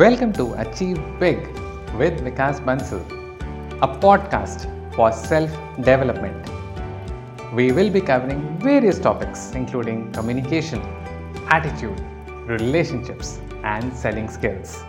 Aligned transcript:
Welcome 0.00 0.32
to 0.34 0.54
Achieve 0.54 0.98
Big 1.18 1.40
with 1.98 2.20
Vikas 2.26 2.58
Bansal, 2.64 3.02
a 3.82 3.88
podcast 4.04 4.62
for 4.94 5.12
self 5.12 5.50
development. 5.76 6.48
We 7.52 7.70
will 7.72 7.90
be 7.90 8.00
covering 8.00 8.40
various 8.60 8.98
topics 8.98 9.52
including 9.52 10.10
communication, 10.12 10.80
attitude, 11.48 12.00
relationships, 12.46 13.40
and 13.62 13.94
selling 13.94 14.30
skills. 14.30 14.82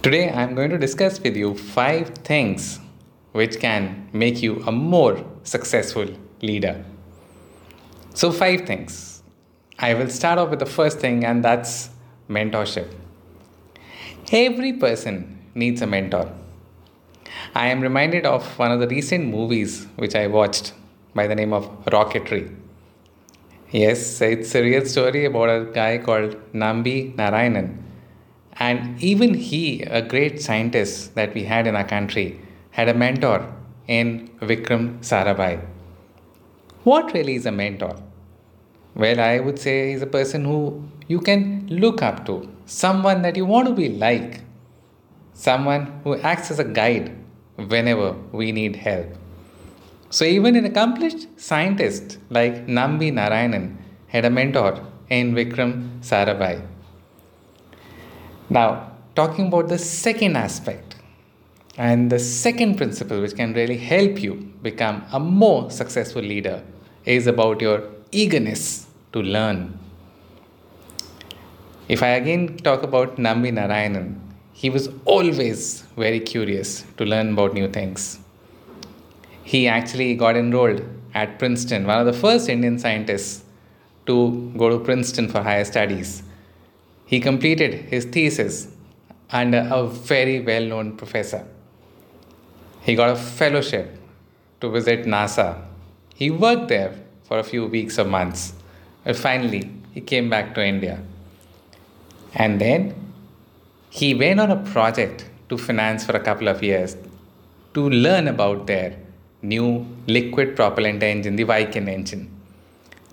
Today, 0.00 0.30
I 0.30 0.42
am 0.44 0.54
going 0.54 0.70
to 0.70 0.78
discuss 0.78 1.20
with 1.20 1.36
you 1.36 1.54
five 1.54 2.08
things 2.30 2.80
which 3.32 3.60
can 3.60 4.08
make 4.14 4.42
you 4.42 4.62
a 4.66 4.72
more 4.72 5.22
successful 5.42 6.08
leader. 6.40 6.82
So, 8.14 8.32
five 8.32 8.62
things. 8.62 9.11
I 9.78 9.94
will 9.94 10.08
start 10.08 10.38
off 10.38 10.50
with 10.50 10.58
the 10.58 10.66
first 10.66 10.98
thing, 10.98 11.24
and 11.24 11.44
that's 11.44 11.90
mentorship. 12.28 12.88
Every 14.30 14.72
person 14.74 15.38
needs 15.54 15.82
a 15.82 15.86
mentor. 15.86 16.32
I 17.54 17.68
am 17.68 17.80
reminded 17.80 18.24
of 18.24 18.58
one 18.58 18.70
of 18.70 18.80
the 18.80 18.88
recent 18.88 19.26
movies 19.26 19.86
which 19.96 20.14
I 20.14 20.26
watched 20.26 20.72
by 21.14 21.26
the 21.26 21.34
name 21.34 21.52
of 21.52 21.68
Rocketry. 21.86 22.54
Yes, 23.70 24.20
it's 24.20 24.54
a 24.54 24.62
real 24.62 24.86
story 24.86 25.24
about 25.24 25.48
a 25.48 25.64
guy 25.72 25.98
called 25.98 26.36
Nambi 26.52 27.14
Narayanan 27.16 27.82
and 28.58 29.02
even 29.02 29.34
he, 29.34 29.82
a 29.82 30.02
great 30.02 30.40
scientist 30.40 31.14
that 31.14 31.34
we 31.34 31.44
had 31.44 31.66
in 31.66 31.76
our 31.76 31.84
country, 31.84 32.40
had 32.70 32.88
a 32.88 32.94
mentor 32.94 33.52
in 33.88 34.28
Vikram 34.40 34.98
Sarabhai. 35.00 35.64
What 36.84 37.12
really 37.12 37.34
is 37.34 37.46
a 37.46 37.52
mentor? 37.52 37.96
Well, 38.94 39.20
I 39.20 39.40
would 39.40 39.58
say 39.58 39.92
he's 39.92 40.02
a 40.02 40.06
person 40.06 40.44
who 40.44 40.82
you 41.08 41.20
can 41.20 41.66
look 41.70 42.02
up 42.02 42.26
to, 42.26 42.48
someone 42.66 43.22
that 43.22 43.36
you 43.36 43.46
want 43.46 43.68
to 43.68 43.74
be 43.74 43.88
like, 43.88 44.42
someone 45.32 46.00
who 46.04 46.16
acts 46.16 46.50
as 46.50 46.58
a 46.58 46.64
guide 46.64 47.16
whenever 47.56 48.12
we 48.32 48.52
need 48.52 48.76
help. 48.76 49.06
So, 50.10 50.26
even 50.26 50.56
an 50.56 50.66
accomplished 50.66 51.26
scientist 51.40 52.18
like 52.28 52.66
Nambi 52.66 53.10
Narayanan 53.10 53.76
had 54.08 54.26
a 54.26 54.30
mentor 54.30 54.86
in 55.08 55.34
Vikram 55.34 56.00
Sarabhai. 56.00 56.66
Now, 58.50 58.92
talking 59.14 59.46
about 59.46 59.68
the 59.68 59.78
second 59.78 60.36
aspect 60.36 60.96
and 61.78 62.12
the 62.12 62.18
second 62.18 62.76
principle 62.76 63.22
which 63.22 63.34
can 63.34 63.54
really 63.54 63.78
help 63.78 64.22
you 64.22 64.34
become 64.62 65.02
a 65.12 65.18
more 65.18 65.70
successful 65.70 66.20
leader 66.20 66.62
is 67.06 67.26
about 67.26 67.62
your 67.62 67.80
eagerness 68.12 68.86
to 69.12 69.20
learn. 69.20 69.78
If 71.88 72.02
I 72.02 72.08
again 72.08 72.56
talk 72.58 72.82
about 72.82 73.16
Nambi 73.16 73.52
Narayanan, 73.52 74.18
he 74.52 74.70
was 74.70 74.88
always 75.04 75.82
very 75.96 76.20
curious 76.20 76.84
to 76.96 77.04
learn 77.04 77.32
about 77.32 77.54
new 77.54 77.68
things. 77.68 78.20
He 79.42 79.66
actually 79.66 80.14
got 80.14 80.36
enrolled 80.36 80.82
at 81.14 81.38
Princeton, 81.38 81.86
one 81.86 81.98
of 81.98 82.06
the 82.06 82.12
first 82.12 82.48
Indian 82.48 82.78
scientists 82.78 83.44
to 84.06 84.52
go 84.56 84.68
to 84.68 84.78
Princeton 84.78 85.28
for 85.28 85.42
higher 85.42 85.64
studies 85.64 86.22
he 87.12 87.20
completed 87.20 87.74
his 87.90 88.06
thesis 88.06 88.68
under 89.30 89.68
a 89.70 89.86
very 89.86 90.40
well 90.40 90.64
known 90.64 90.96
professor. 90.96 91.46
He 92.80 92.94
got 92.94 93.10
a 93.10 93.16
fellowship 93.16 93.98
to 94.62 94.70
visit 94.70 95.04
NASA. 95.04 95.62
He 96.14 96.30
worked 96.30 96.68
there 96.68 96.94
for 97.32 97.38
a 97.38 97.44
few 97.52 97.64
weeks 97.64 97.98
or 97.98 98.04
months. 98.04 98.52
And 99.06 99.16
finally, 99.16 99.62
he 99.94 100.00
came 100.02 100.28
back 100.28 100.54
to 100.56 100.62
India. 100.62 100.96
And 102.34 102.60
then 102.60 102.80
he 103.88 104.08
went 104.14 104.38
on 104.38 104.50
a 104.50 104.60
project 104.74 105.24
to 105.48 105.56
France 105.56 106.04
for 106.04 106.14
a 106.14 106.20
couple 106.28 106.48
of 106.48 106.62
years 106.62 106.94
to 107.72 107.88
learn 107.88 108.28
about 108.28 108.66
their 108.66 108.98
new 109.40 109.86
liquid 110.06 110.54
propellant 110.56 111.02
engine, 111.02 111.36
the 111.36 111.44
Viking 111.44 111.88
engine. 111.88 112.28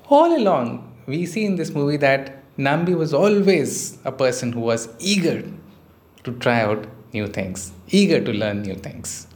All 0.09 0.35
along, 0.35 0.67
we 1.05 1.25
see 1.25 1.45
in 1.45 1.55
this 1.55 1.71
movie 1.71 1.97
that 2.07 2.23
Nambi 2.57 2.97
was 3.03 3.13
always 3.13 3.97
a 4.03 4.11
person 4.11 4.51
who 4.51 4.59
was 4.59 4.89
eager 4.99 5.39
to 6.25 6.33
try 6.39 6.59
out 6.59 6.85
new 7.13 7.27
things, 7.27 7.71
eager 7.87 8.19
to 8.19 8.33
learn 8.33 8.63
new 8.63 8.75
things. 8.75 9.27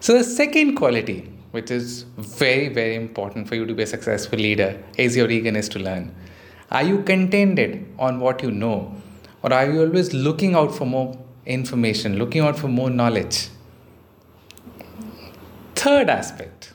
So, 0.00 0.18
the 0.18 0.24
second 0.24 0.76
quality, 0.76 1.37
which 1.50 1.70
is 1.70 2.02
very, 2.16 2.68
very 2.68 2.94
important 2.94 3.48
for 3.48 3.54
you 3.54 3.64
to 3.66 3.74
be 3.74 3.82
a 3.82 3.86
successful 3.86 4.38
leader, 4.38 4.82
is 4.96 5.16
your 5.16 5.30
eagerness 5.30 5.68
to 5.70 5.78
learn. 5.78 6.14
Are 6.70 6.82
you 6.82 7.02
contented 7.02 7.86
on 7.98 8.20
what 8.20 8.42
you 8.42 8.50
know, 8.50 8.94
or 9.42 9.52
are 9.52 9.70
you 9.70 9.80
always 9.80 10.12
looking 10.12 10.54
out 10.54 10.74
for 10.74 10.84
more 10.84 11.18
information, 11.46 12.18
looking 12.18 12.42
out 12.42 12.58
for 12.58 12.68
more 12.68 12.90
knowledge? 12.90 13.48
Third 15.74 16.10
aspect. 16.10 16.72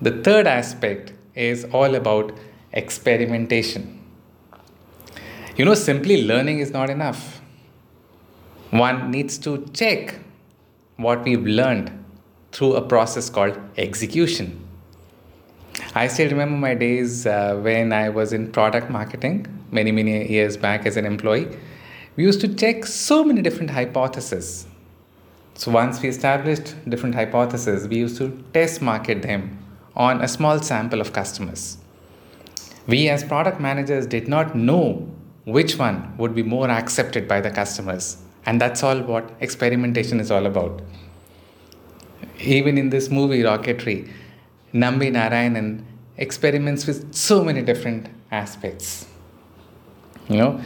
The 0.00 0.22
third 0.22 0.46
aspect 0.46 1.12
is 1.34 1.64
all 1.72 1.94
about 1.94 2.32
experimentation. 2.72 4.00
You 5.56 5.64
know, 5.64 5.74
simply 5.74 6.24
learning 6.24 6.60
is 6.60 6.70
not 6.70 6.88
enough. 6.88 7.40
One 8.70 9.10
needs 9.10 9.38
to 9.38 9.66
check 9.72 10.14
what 10.96 11.24
we've 11.24 11.44
learned 11.44 12.04
through 12.52 12.74
a 12.74 12.82
process 12.82 13.30
called 13.30 13.58
execution. 13.76 14.64
I 15.94 16.08
still 16.08 16.30
remember 16.30 16.56
my 16.56 16.74
days 16.74 17.26
uh, 17.26 17.56
when 17.62 17.92
I 17.92 18.08
was 18.08 18.32
in 18.32 18.50
product 18.52 18.90
marketing 18.90 19.46
many, 19.70 19.92
many 19.92 20.30
years 20.30 20.56
back 20.56 20.86
as 20.86 20.96
an 20.96 21.06
employee. 21.06 21.48
We 22.16 22.24
used 22.24 22.40
to 22.40 22.54
check 22.54 22.84
so 22.84 23.24
many 23.24 23.42
different 23.42 23.70
hypotheses. 23.70 24.66
So 25.54 25.70
once 25.70 26.00
we 26.02 26.08
established 26.08 26.74
different 26.88 27.14
hypotheses, 27.14 27.88
we 27.88 27.98
used 27.98 28.16
to 28.18 28.44
test 28.52 28.82
market 28.82 29.22
them 29.22 29.58
on 29.94 30.20
a 30.20 30.28
small 30.28 30.60
sample 30.60 31.00
of 31.00 31.12
customers. 31.12 31.78
We 32.86 33.08
as 33.08 33.24
product 33.24 33.60
managers 33.60 34.06
did 34.06 34.28
not 34.28 34.54
know 34.54 35.08
which 35.44 35.78
one 35.78 36.16
would 36.16 36.34
be 36.34 36.42
more 36.42 36.70
accepted 36.70 37.26
by 37.26 37.40
the 37.40 37.50
customers. 37.50 38.18
And 38.46 38.60
that's 38.60 38.82
all 38.82 39.00
what 39.00 39.30
experimentation 39.40 40.20
is 40.20 40.30
all 40.30 40.46
about. 40.46 40.80
Even 42.40 42.78
in 42.78 42.90
this 42.90 43.10
movie, 43.10 43.42
Rocketry, 43.42 44.10
Nambi 44.72 45.10
Narayanan 45.10 45.82
experiments 46.16 46.86
with 46.86 47.14
so 47.14 47.42
many 47.44 47.62
different 47.62 48.08
aspects. 48.30 49.06
You 50.28 50.36
know, 50.36 50.60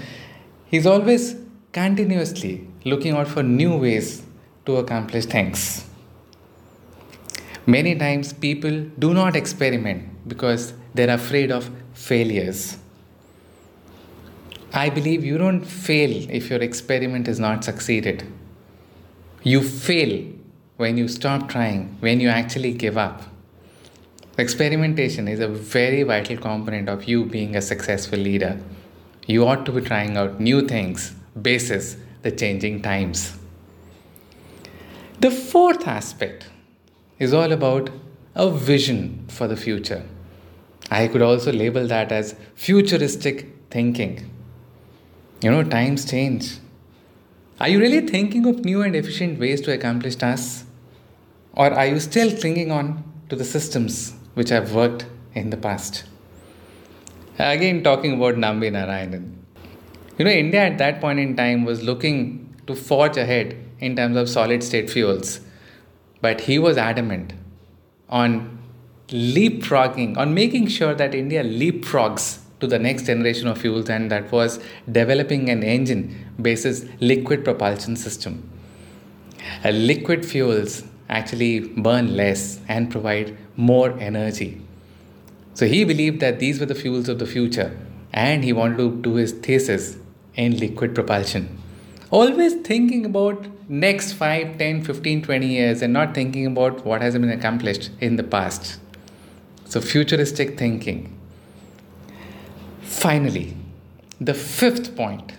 he's 0.67 0.87
always 0.87 1.37
continuously 1.73 2.67
looking 2.85 3.15
out 3.15 3.29
for 3.29 3.43
new 3.43 3.77
ways 3.77 4.23
to 4.67 4.77
accomplish 4.77 5.27
things. 5.27 5.85
Many 7.67 7.95
times 7.95 8.33
people 8.33 8.87
do 8.99 9.15
not 9.15 9.37
experiment 9.37 10.29
because 10.29 10.75
they're 10.95 11.15
afraid 11.15 11.53
of 11.53 11.71
failures. 11.95 12.77
I 14.73 14.89
believe 14.91 15.25
you 15.25 15.39
don't 15.39 15.65
fail 15.65 16.29
if 16.31 16.51
your 16.51 16.61
experiment 16.61 17.29
is 17.29 17.39
not 17.39 17.63
succeeded. 17.63 18.27
You 19.43 19.63
fail 19.63 20.33
when 20.83 20.97
you 20.99 21.07
stop 21.07 21.49
trying, 21.49 21.83
when 22.01 22.19
you 22.19 22.29
actually 22.29 22.73
give 22.73 22.97
up. 22.99 23.23
Experimentation 24.37 25.29
is 25.29 25.39
a 25.39 25.47
very 25.47 26.03
vital 26.03 26.37
component 26.37 26.89
of 26.89 27.05
you 27.05 27.25
being 27.25 27.55
a 27.55 27.63
successful 27.63 28.19
leader. 28.19 28.59
You 29.29 29.47
ought 29.47 29.65
to 29.67 29.73
be 29.73 29.81
trying 29.81 30.17
out 30.17 30.41
new 30.41 30.67
things, 30.67 31.15
basis 31.41 31.97
the 32.23 32.33
changing 32.33 32.83
times. 32.83 33.37
The 35.21 35.31
fourth 35.31 35.87
aspect 35.87 36.49
is 37.21 37.33
all 37.33 37.53
about 37.53 37.91
a 38.35 38.51
vision 38.51 39.25
for 39.29 39.47
the 39.47 39.57
future. 39.57 40.03
I 40.91 41.07
could 41.07 41.23
also 41.23 41.53
label 41.53 41.87
that 41.87 42.11
as 42.11 42.35
futuristic 42.57 43.47
thinking. 43.71 44.29
You 45.43 45.53
know, 45.53 45.63
times 45.63 46.11
change. 46.11 46.59
Are 47.61 47.69
you 47.69 47.79
really 47.79 48.01
thinking 48.01 48.47
of 48.47 48.65
new 48.65 48.83
and 48.83 48.97
efficient 48.97 49.39
ways 49.39 49.61
to 49.61 49.73
accomplish 49.73 50.17
tasks? 50.17 50.65
Or 51.55 51.73
are 51.73 51.87
you 51.87 52.01
still 52.01 52.35
clinging 52.37 52.71
on 52.71 53.05
to 53.29 53.37
the 53.37 53.45
systems 53.45 54.15
which 54.35 54.49
have 54.49 54.75
worked 54.75 55.07
in 55.35 55.51
the 55.51 55.57
past? 55.57 56.05
Again, 57.39 57.83
talking 57.83 58.15
about 58.15 58.35
Nambi 58.37 58.71
Narayanan. 58.71 59.35
You 60.19 60.25
know, 60.25 60.31
India 60.31 60.61
at 60.61 60.79
that 60.79 61.01
point 61.01 61.19
in 61.19 61.37
time 61.37 61.65
was 61.65 61.83
looking 61.83 62.55
to 62.67 62.75
forge 62.75 63.17
ahead 63.17 63.57
in 63.81 63.97
terms 63.97 64.17
of 64.17 64.29
solid 64.29 64.63
state 64.63 64.91
fuels. 64.91 65.41
But 66.21 66.43
he 66.43 66.59
was 66.59 66.77
adamant 66.77 67.33
on 68.09 68.59
leapfrogging, 69.09 70.17
on 70.17 70.35
making 70.35 70.69
sure 70.69 70.95
that 70.95 71.15
India 71.15 71.43
leapfrogs 71.43 72.43
to 72.61 72.67
the 72.69 72.79
next 72.79 73.07
generation 73.07 73.49
of 73.49 73.59
fuels 73.59 73.91
and 73.91 74.11
that 74.11 74.31
was 74.31 74.61
developing 74.91 75.49
an 75.51 75.63
engine 75.65 76.05
basis 76.41 76.87
liquid 77.01 77.45
propulsion 77.45 77.97
system 77.97 78.49
uh, 79.65 79.71
liquid 79.71 80.25
fuels 80.25 80.85
actually 81.21 81.55
burn 81.87 82.13
less 82.17 82.45
and 82.69 82.91
provide 82.91 83.37
more 83.57 83.89
energy 84.11 84.51
so 85.55 85.67
he 85.67 85.85
believed 85.85 86.21
that 86.21 86.39
these 86.39 86.61
were 86.61 86.67
the 86.67 86.75
fuels 86.75 87.09
of 87.09 87.19
the 87.19 87.27
future 87.27 87.77
and 88.13 88.45
he 88.45 88.53
wanted 88.53 88.79
to 88.79 89.03
do 89.03 89.15
his 89.15 89.33
thesis 89.33 89.97
in 90.35 90.59
liquid 90.59 90.95
propulsion. 90.95 91.59
Always 92.11 92.55
thinking 92.55 93.05
about 93.05 93.47
next 93.69 94.15
5, 94.15 94.59
10, 94.59 94.85
15, 94.85 95.23
20 95.23 95.47
years 95.47 95.83
and 95.83 95.93
not 95.93 96.15
thinking 96.15 96.47
about 96.47 96.85
what 96.85 97.03
has 97.03 97.15
been 97.15 97.31
accomplished 97.31 97.91
in 98.01 98.17
the 98.17 98.23
past. 98.23 98.79
So, 99.67 99.81
futuristic 99.81 100.59
thinking. 100.59 101.19
Finally, 102.83 103.57
the 104.21 104.35
fifth 104.35 104.95
point 104.95 105.33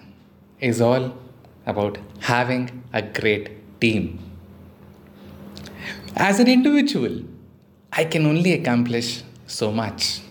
is 0.59 0.81
all 0.81 1.15
about 1.65 1.99
having 2.21 2.83
a 2.91 3.01
great 3.01 3.79
team. 3.79 4.19
As 6.15 6.39
an 6.39 6.47
individual, 6.47 7.21
I 7.91 8.05
can 8.05 8.25
only 8.25 8.53
accomplish 8.53 9.23
so 9.47 9.71
much. 9.71 10.21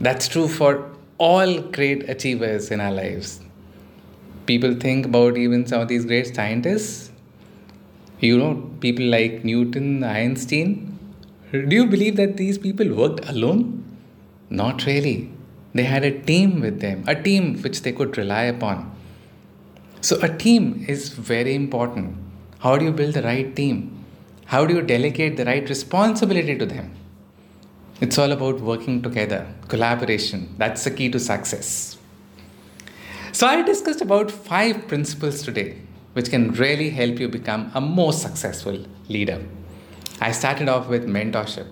That's 0.00 0.28
true 0.28 0.48
for 0.48 0.90
all 1.18 1.60
great 1.60 2.08
achievers 2.08 2.70
in 2.70 2.80
our 2.80 2.92
lives. 2.92 3.40
People 4.46 4.74
think 4.74 5.06
about 5.06 5.36
even 5.36 5.66
some 5.66 5.82
of 5.82 5.88
these 5.88 6.06
great 6.06 6.34
scientists. 6.34 7.10
You 8.20 8.38
know, 8.38 8.54
people 8.80 9.04
like 9.04 9.44
Newton, 9.44 10.02
Einstein. 10.04 10.98
Do 11.52 11.76
you 11.76 11.86
believe 11.86 12.16
that 12.16 12.36
these 12.36 12.58
people 12.58 12.94
worked 12.94 13.28
alone? 13.28 13.84
Not 14.50 14.86
really. 14.86 15.30
They 15.74 15.84
had 15.84 16.04
a 16.04 16.18
team 16.18 16.60
with 16.60 16.80
them, 16.80 17.04
a 17.06 17.14
team 17.14 17.60
which 17.62 17.82
they 17.82 17.92
could 17.92 18.16
rely 18.16 18.44
upon. 18.44 18.90
So, 20.00 20.18
a 20.22 20.28
team 20.28 20.84
is 20.88 21.10
very 21.10 21.54
important. 21.54 22.16
How 22.60 22.76
do 22.78 22.84
you 22.86 22.92
build 22.92 23.14
the 23.14 23.22
right 23.22 23.54
team? 23.54 23.97
How 24.48 24.64
do 24.64 24.74
you 24.74 24.80
delegate 24.80 25.36
the 25.36 25.44
right 25.44 25.68
responsibility 25.68 26.56
to 26.56 26.64
them? 26.64 26.94
It's 28.00 28.16
all 28.16 28.32
about 28.32 28.60
working 28.60 29.02
together, 29.02 29.46
collaboration. 29.68 30.54
That's 30.56 30.84
the 30.84 30.90
key 30.90 31.10
to 31.10 31.20
success. 31.20 31.98
So, 33.32 33.46
I 33.46 33.60
discussed 33.60 34.00
about 34.00 34.30
five 34.30 34.88
principles 34.88 35.42
today 35.42 35.76
which 36.14 36.30
can 36.30 36.52
really 36.52 36.88
help 36.88 37.20
you 37.20 37.28
become 37.28 37.70
a 37.74 37.80
more 37.80 38.14
successful 38.14 38.86
leader. 39.08 39.44
I 40.18 40.32
started 40.32 40.68
off 40.70 40.88
with 40.88 41.06
mentorship. 41.06 41.66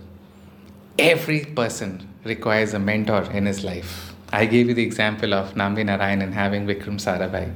Every 0.98 1.46
person 1.46 2.06
requires 2.24 2.74
a 2.74 2.78
mentor 2.78 3.22
in 3.32 3.46
his 3.46 3.64
life. 3.64 4.14
I 4.30 4.44
gave 4.44 4.68
you 4.68 4.74
the 4.74 4.82
example 4.82 5.32
of 5.32 5.54
Nambi 5.54 5.82
Narayanan 5.88 6.32
having 6.32 6.66
Vikram 6.66 7.00
Sarabhai. 7.06 7.54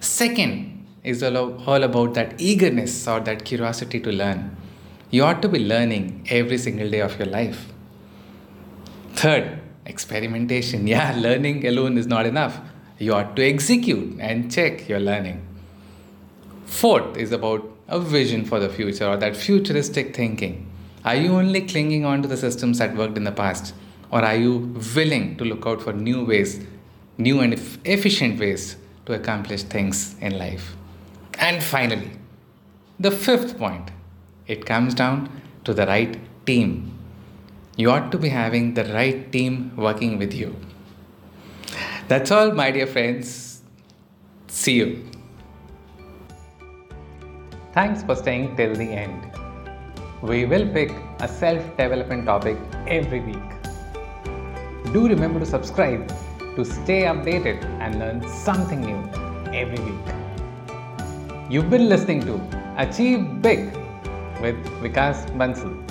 Second 0.00 0.79
is 1.02 1.22
all 1.22 1.82
about 1.82 2.14
that 2.14 2.40
eagerness 2.40 3.08
or 3.08 3.20
that 3.20 3.44
curiosity 3.44 4.00
to 4.00 4.12
learn. 4.12 4.56
You 5.10 5.24
ought 5.24 5.42
to 5.42 5.48
be 5.48 5.58
learning 5.58 6.26
every 6.30 6.58
single 6.58 6.90
day 6.90 7.00
of 7.00 7.18
your 7.18 7.26
life. 7.26 7.72
Third, 9.14 9.60
experimentation. 9.86 10.86
Yeah, 10.94 11.14
learning 11.16 11.66
alone 11.66 11.98
is 11.98 12.06
not 12.06 12.26
enough. 12.26 12.60
You 12.98 13.14
ought 13.14 13.34
to 13.36 13.42
execute 13.42 14.18
and 14.20 14.52
check 14.52 14.88
your 14.88 15.00
learning. 15.00 15.46
Fourth 16.66 17.16
is 17.16 17.32
about 17.32 17.66
a 17.88 17.98
vision 17.98 18.44
for 18.44 18.60
the 18.60 18.68
future 18.68 19.08
or 19.08 19.16
that 19.16 19.36
futuristic 19.36 20.14
thinking. 20.14 20.70
Are 21.04 21.16
you 21.16 21.32
only 21.32 21.62
clinging 21.62 22.04
on 22.04 22.22
to 22.22 22.28
the 22.28 22.36
systems 22.36 22.78
that 22.78 22.94
worked 22.94 23.16
in 23.16 23.24
the 23.24 23.32
past? 23.32 23.74
Or 24.10 24.22
are 24.22 24.36
you 24.36 24.80
willing 24.94 25.36
to 25.38 25.44
look 25.44 25.66
out 25.66 25.80
for 25.82 25.92
new 25.92 26.24
ways, 26.24 26.64
new 27.16 27.40
and 27.40 27.54
efficient 27.84 28.38
ways 28.38 28.76
to 29.06 29.14
accomplish 29.14 29.62
things 29.62 30.14
in 30.20 30.38
life? 30.38 30.76
And 31.40 31.62
finally, 31.62 32.12
the 33.00 33.10
fifth 33.10 33.58
point 33.58 33.90
it 34.46 34.64
comes 34.64 34.94
down 34.94 35.28
to 35.64 35.74
the 35.74 35.86
right 35.86 36.16
team 36.46 37.00
you 37.80 37.90
ought 37.90 38.10
to 38.12 38.18
be 38.18 38.28
having 38.28 38.74
the 38.74 38.84
right 38.92 39.32
team 39.32 39.72
working 39.76 40.18
with 40.18 40.34
you. 40.34 40.54
That's 42.08 42.30
all, 42.30 42.52
my 42.52 42.70
dear 42.70 42.86
friends. 42.86 43.62
See 44.48 44.74
you. 44.74 45.06
Thanks 47.72 48.02
for 48.02 48.16
staying 48.16 48.56
till 48.56 48.74
the 48.74 48.90
end. 49.04 49.32
We 50.20 50.44
will 50.44 50.68
pick 50.74 50.92
a 51.20 51.28
self 51.28 51.64
development 51.78 52.26
topic 52.26 52.58
every 52.86 53.20
week. 53.20 53.50
Do 54.92 55.08
remember 55.08 55.40
to 55.40 55.46
subscribe 55.46 56.08
to 56.56 56.64
stay 56.64 57.02
updated 57.02 57.64
and 57.80 57.98
learn 57.98 58.28
something 58.28 58.80
new 58.80 59.00
every 59.54 59.82
week. 59.90 60.19
You've 61.50 61.68
been 61.68 61.88
listening 61.88 62.20
to 62.26 62.40
Achieve 62.76 63.42
Big 63.42 63.74
with 64.40 64.54
Vikas 64.80 65.26
Bansal. 65.36 65.89